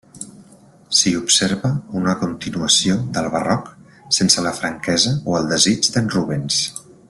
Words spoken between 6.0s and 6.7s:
Rubens.